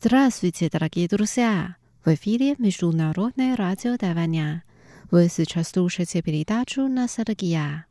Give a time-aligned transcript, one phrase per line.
[0.00, 1.74] Здравствуйте, дорогие друзья!
[2.04, 4.62] В эфире Международное радио Тайваня.
[5.10, 7.84] Вы сейчас слушаете передачу «Ностальгия».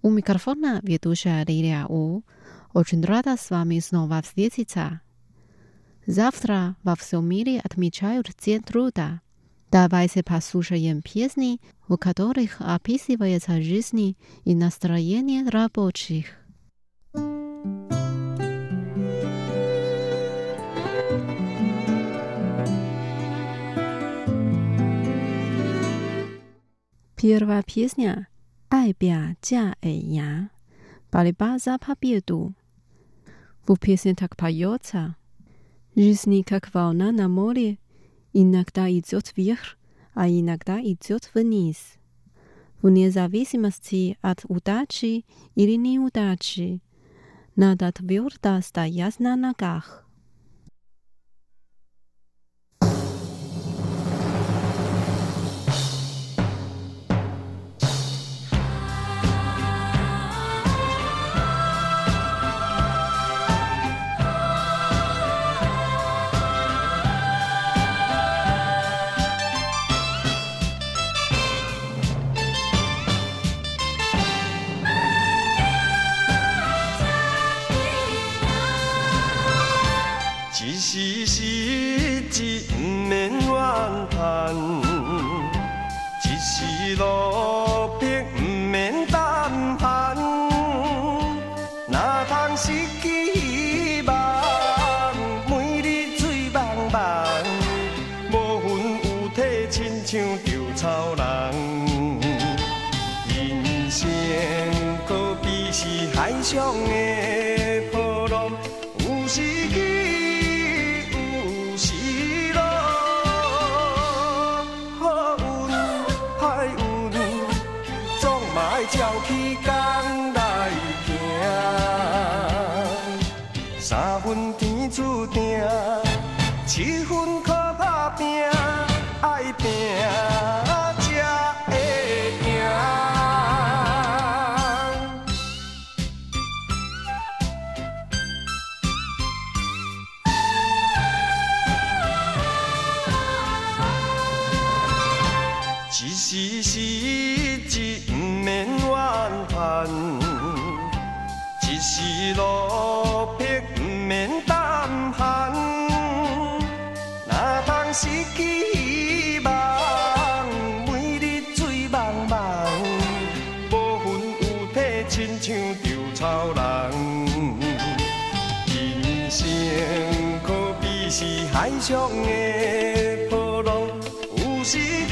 [0.00, 2.22] У микрофона ведущая Лилия У.
[2.72, 5.00] Очень рада с вами снова встретиться.
[6.06, 9.20] Завтра во всем мире отмечают День труда.
[9.72, 16.26] Давайте послушаем песни, в которых описывается жизнь и настроение рабочих.
[27.26, 28.28] Первая песня
[28.70, 30.50] «Ай бя джа эй я»
[31.10, 32.52] борьба за победу.
[33.66, 35.16] В песне так поется
[35.96, 37.78] «Жизнь как волна на море,
[38.34, 39.78] иногда идет вверх,
[40.12, 41.94] а иногда идет вниз.
[42.82, 46.82] Вне зависимости от удачи или неудачи,
[47.56, 50.03] надо твердо стоять на ногах».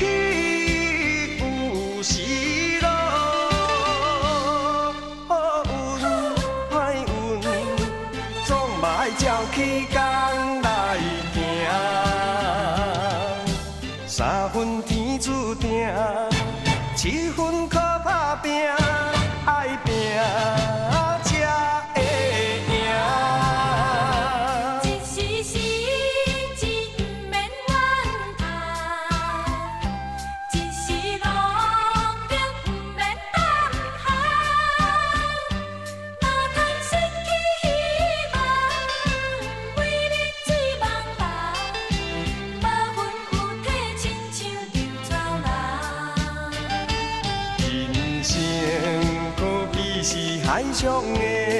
[0.02, 0.08] 有时
[1.38, 2.88] 起，有时落。
[5.28, 5.32] 好
[5.64, 6.04] 运
[6.70, 7.06] 歹运，
[8.44, 9.24] 总嘛要照
[9.54, 9.56] 起
[50.52, 51.51] hãy cho nghề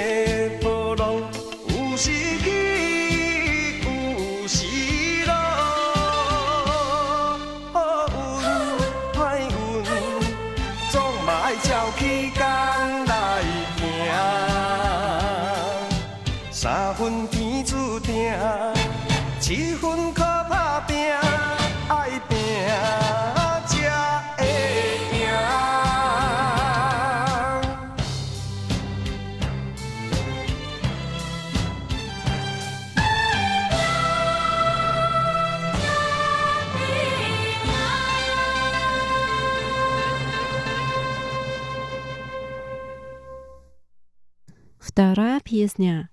[44.92, 46.10] Вторая песня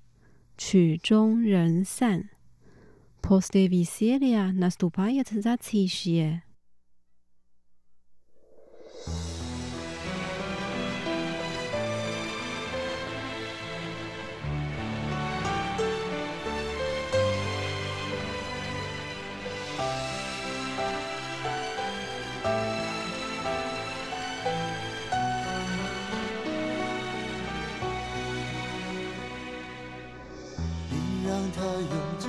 [0.57, 2.31] «曲终人散».
[3.23, 6.43] После веселья наступает затишье.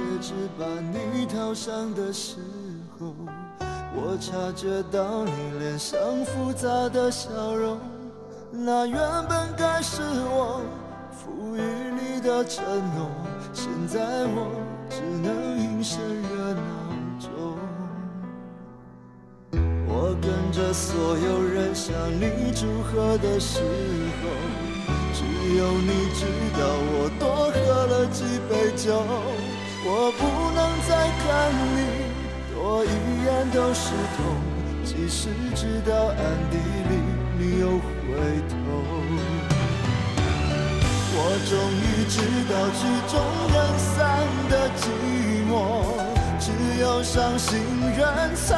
[0.00, 2.37] 戒指把你套上的时
[2.99, 3.14] 候，
[3.94, 7.79] 我察觉到你脸上复杂的笑容。
[8.50, 8.99] 那原
[9.29, 10.62] 本该是我
[11.12, 12.64] 赋予你的承
[12.97, 13.11] 诺，
[13.52, 14.50] 现在我
[14.88, 16.62] 只能隐身热闹
[17.20, 17.31] 中。
[19.87, 24.31] 我跟着所有人向你祝贺的时候。
[25.12, 26.25] 只有你知
[26.55, 26.61] 道
[26.93, 29.02] 我多喝了几杯酒，
[29.82, 30.20] 我不
[30.54, 30.90] 能再
[31.20, 31.26] 看
[31.74, 31.78] 你
[32.52, 32.86] 多一
[33.24, 33.82] 眼都是
[34.16, 34.18] 痛，
[34.84, 36.54] 即使知道暗地
[36.88, 36.92] 里
[37.38, 38.08] 你又回
[38.48, 38.54] 头。
[41.12, 41.18] 我
[41.48, 42.14] 终于知
[42.48, 43.12] 道曲终
[43.52, 43.98] 人散
[44.50, 44.82] 的寂
[45.48, 45.52] 寞，
[46.38, 46.44] 只
[46.80, 47.48] 有伤心
[47.96, 48.00] 人
[48.36, 48.48] 才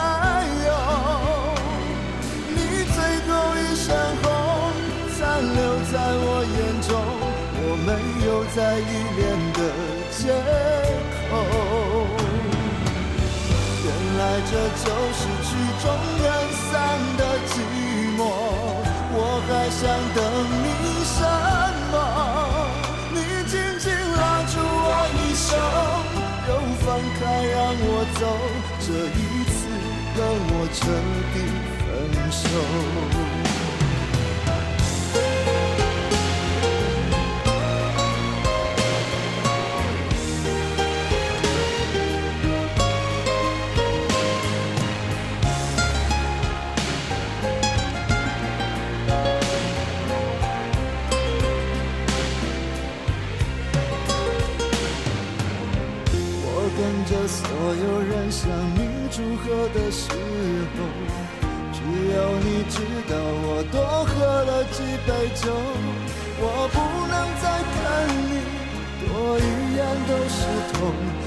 [0.67, 0.71] 有。
[2.51, 2.59] 你
[2.93, 2.97] 最
[3.29, 3.87] 后一身
[4.23, 4.27] 红。
[5.15, 5.47] 残留
[5.93, 6.91] 在我眼中，
[7.63, 7.89] 我没
[8.27, 8.83] 有再依
[9.17, 9.21] 恋
[9.55, 9.59] 的
[10.11, 10.82] 借口
[14.35, 15.51] 这就是曲
[15.83, 15.85] 终
[16.23, 16.27] 人
[16.71, 16.71] 散
[17.19, 17.53] 的寂
[18.17, 18.21] 寞，
[19.15, 19.81] 我还想
[20.15, 20.19] 等
[20.63, 20.67] 你
[21.05, 21.19] 什
[21.93, 21.95] 么？
[23.13, 23.85] 你紧紧
[24.17, 24.89] 拉住我
[25.19, 25.51] 衣袖，
[26.49, 26.51] 又
[26.81, 26.87] 放
[27.21, 27.87] 开让我
[28.19, 28.23] 走，
[28.81, 28.87] 这
[29.19, 29.21] 一
[29.53, 29.55] 次
[30.17, 30.19] 跟
[30.49, 30.81] 我彻
[31.35, 31.37] 底
[31.79, 31.87] 分
[32.33, 32.43] 手。
[57.27, 58.81] 所有人向你
[59.11, 60.77] 祝贺的时候，
[61.73, 61.79] 只
[62.15, 62.77] 有你知
[63.09, 63.13] 道
[63.45, 64.13] 我多喝
[64.45, 65.43] 了几杯酒。
[66.45, 66.77] 我不
[67.07, 67.81] 能再看
[68.29, 68.33] 你
[69.07, 69.07] 多
[69.39, 69.41] 一
[69.77, 70.37] 眼都是
[70.73, 70.75] 痛，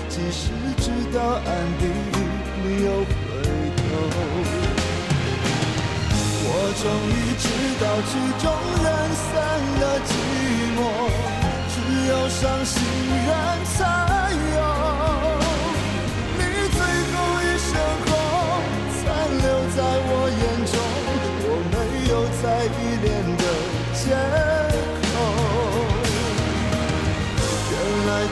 [0.09, 0.43] 即使
[0.81, 1.47] 知道暗
[1.79, 2.17] 地里
[2.63, 3.13] 你又回
[3.77, 3.81] 头。
[6.47, 6.49] 我
[6.81, 7.43] 终于知
[7.79, 8.11] 道曲
[8.43, 8.45] 终
[8.83, 9.25] 人散
[9.79, 10.09] 的寂
[10.75, 10.77] 寞，
[11.71, 11.75] 只
[12.09, 12.75] 有伤心
[13.25, 13.31] 人
[13.77, 13.79] 才
[14.57, 14.64] 有。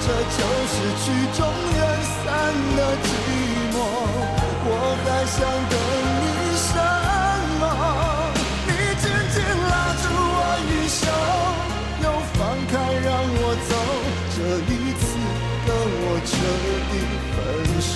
[0.05, 0.11] 这就
[0.67, 1.03] 是曲
[1.37, 2.21] 终人散
[2.75, 3.07] 的寂
[3.73, 3.75] 寞。
[4.65, 4.69] 我
[4.99, 5.39] 还想
[5.71, 5.73] 等
[6.19, 6.23] 你
[6.59, 6.69] 什
[7.61, 7.63] 么？
[8.67, 8.69] 你
[8.99, 9.35] 紧紧
[9.69, 9.73] 拉
[10.03, 11.01] 住我衣袖，
[12.03, 12.71] 又放开
[13.05, 13.07] 让
[13.39, 13.71] 我走。
[14.35, 15.01] 这一次
[15.65, 15.69] 跟
[16.03, 16.31] 我彻
[16.91, 16.93] 底
[17.31, 17.35] 分
[17.79, 17.95] 手。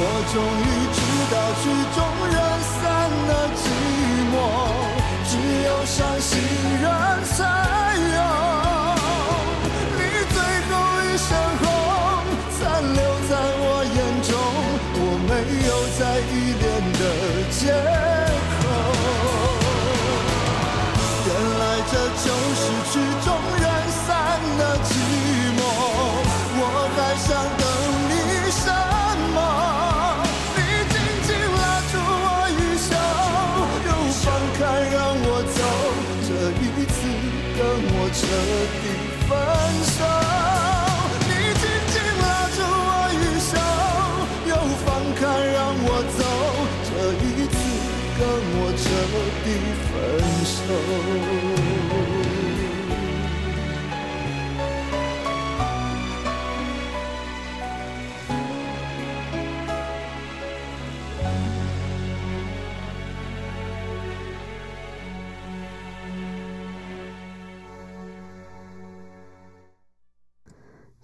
[0.00, 0.02] 我
[0.32, 0.34] 终
[0.66, 0.67] 于
[27.28, 27.68] 想等
[28.08, 28.50] 你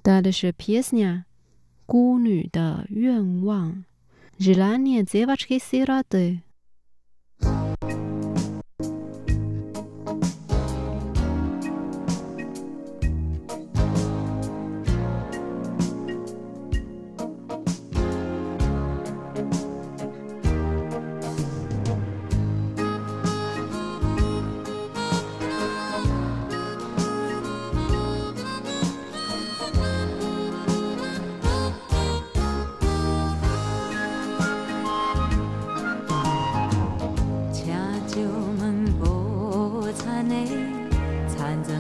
[0.04, 1.22] 带来的是 Piesnia，
[1.86, 3.86] 孤女的愿望。
[4.38, 6.40] Желание девочки сироты。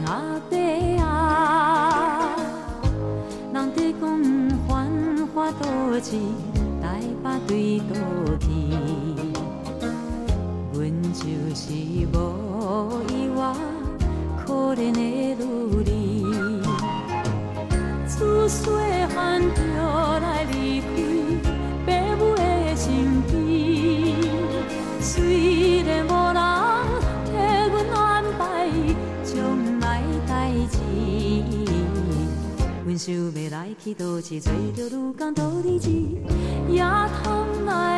[0.06, 0.10] 阿
[0.50, 0.56] 爸
[1.02, 2.36] 啊，
[3.52, 4.02] 人讲
[6.82, 6.84] 台
[7.22, 7.92] 北对都，
[10.74, 10.78] 阮
[11.12, 11.20] 就
[11.54, 11.62] 是
[12.12, 12.14] 无
[13.08, 13.38] 依我
[14.44, 14.98] 可怜的
[15.44, 16.62] 女人，
[18.06, 18.60] 自细
[19.14, 20.23] 汉就。
[32.96, 35.90] 想要来去倒市，找着愈工倒日子，
[36.68, 36.82] 也
[37.22, 37.93] 通来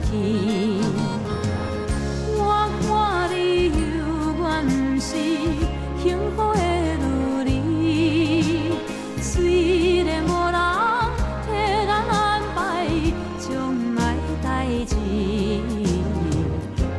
[0.00, 0.08] 去。
[2.38, 2.40] 我
[2.82, 2.88] 看
[3.30, 3.36] 你
[3.68, 3.74] 犹
[4.40, 5.08] 原毋是
[6.02, 6.04] 幸
[6.36, 6.60] 福的
[6.98, 7.48] 女
[8.42, 8.44] 儿，
[9.20, 10.56] 虽然无人
[11.46, 11.46] 替
[11.86, 12.14] 咱安
[12.54, 12.56] 排
[13.38, 13.46] 将
[13.94, 13.98] 来
[14.42, 14.44] 代
[14.86, 14.92] 志，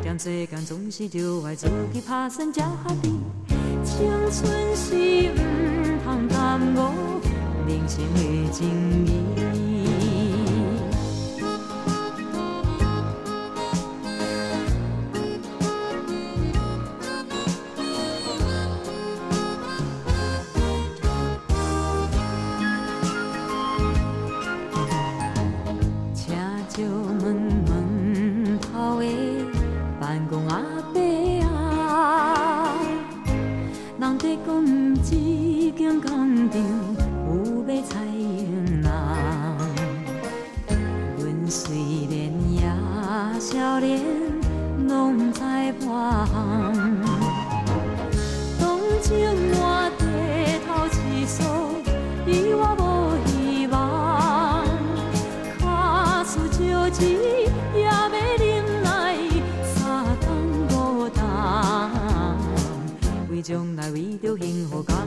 [0.04, 1.16] 踮世间总是着
[1.46, 3.06] 爱自己打算才合理。
[3.84, 4.86] 青春是
[5.32, 5.36] 毋
[6.04, 6.78] 通耽误
[7.68, 8.60] 人生的情
[9.06, 9.08] 义。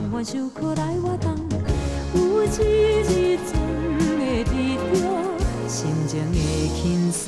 [0.00, 1.36] 甘愿受苦来活动。
[2.14, 3.52] 有一日真
[4.18, 4.50] 会得
[4.94, 5.02] 着
[5.68, 6.38] 心情的
[6.74, 7.24] 轻松。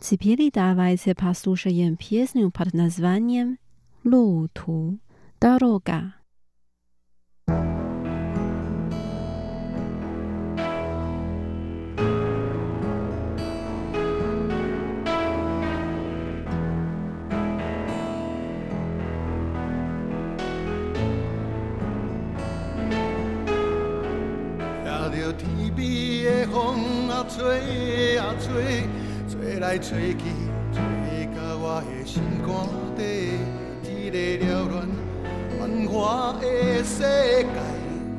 [0.00, 3.58] Теперь давайте послушаем песню под названием
[4.04, 4.98] «Луту.
[5.40, 6.15] Дорога».
[27.17, 28.83] 啊吹啊吹，
[29.27, 30.21] 吹来吹去，
[30.71, 32.47] 吹到我的心肝
[32.95, 33.01] 底。
[33.81, 34.87] 这个缭乱
[35.57, 36.45] 繁华的
[36.83, 37.57] 世界，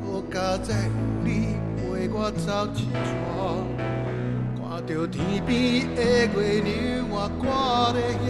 [0.03, 0.91] 好佳哉有
[1.23, 3.07] 你陪我走一串。
[4.59, 6.03] 看着天边的
[6.35, 6.37] 月
[6.67, 8.29] 亮，我挂在遐，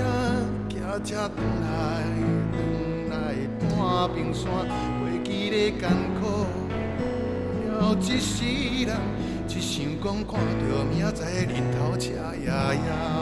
[0.69, 1.67] 骑车转来
[2.53, 3.17] 转来
[3.59, 3.65] 半
[4.15, 4.45] 冰山，
[5.01, 5.89] 过去的艰
[6.21, 6.45] 苦。
[7.71, 8.45] 了一世
[8.85, 8.93] 人，
[9.61, 12.13] 想讲看到明仔载日头赤
[12.47, 13.18] 呀呀。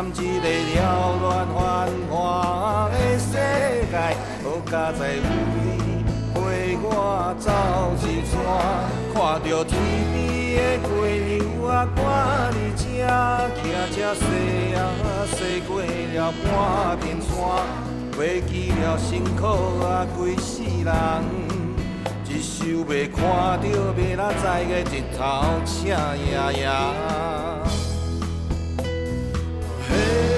[0.00, 0.80] 念一个缭
[1.20, 1.58] 乱繁
[2.10, 3.32] 华的世
[3.90, 3.94] 界，
[4.42, 5.64] 好佳哉有你
[6.32, 6.38] 陪
[6.82, 6.88] 我
[7.38, 7.46] 走
[8.00, 8.32] 一串。
[9.12, 9.70] 看着天
[10.12, 10.16] 边
[10.56, 10.96] 的月
[11.28, 11.98] 亮啊，赶
[12.52, 12.82] 日正，
[13.56, 13.60] 骑
[13.94, 14.20] 车西
[14.74, 14.78] 啊
[15.32, 15.36] 西
[15.68, 16.48] 过了半
[17.00, 17.30] 边山。
[18.18, 19.42] 袂记了辛苦
[19.84, 20.90] 啊，规世人，
[22.26, 23.20] 一宿袂看
[23.60, 23.64] 到
[23.94, 25.20] 明仔载的日头
[25.66, 27.59] 赤呀呀。
[29.90, 30.29] Hey.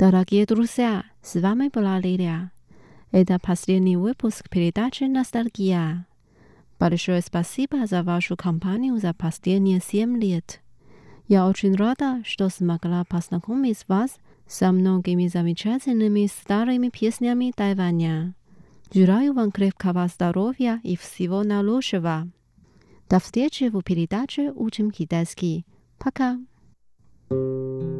[0.00, 2.52] Дорогие друзья, с вами была Лилия.
[3.12, 6.06] Это последний выпуск передачи «Ностальгия».
[6.78, 10.62] Большое спасибо за вашу компанию за последние семь лет.
[11.28, 14.16] Я очень рада, что смогла познакомить вас
[14.48, 18.34] со многими замечательными старыми песнями Тайваня.
[18.94, 22.26] Желаю вам крепкого здоровья и всего наилучшего.
[23.10, 25.66] До встречи в передаче «Учим китайский».
[25.98, 26.38] Пока!
[27.28, 27.99] thank you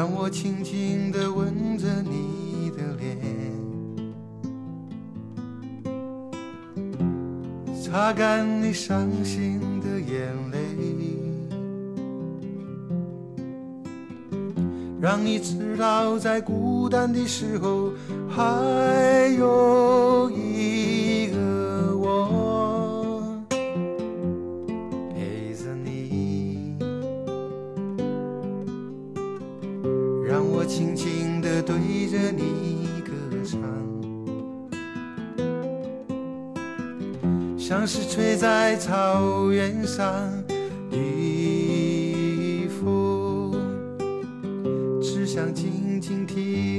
[0.00, 3.18] 让我轻轻地吻着你的脸，
[7.82, 10.58] 擦干你伤心的眼泪，
[14.98, 17.92] 让你知道在孤单的时候
[18.26, 20.49] 还有一
[45.52, 46.69] 静静听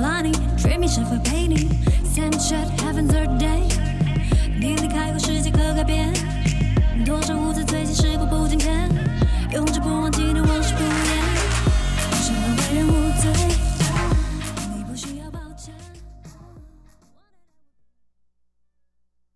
[0.00, 1.68] 抓你谁会拉你
[2.04, 3.15] ？dreaming 谁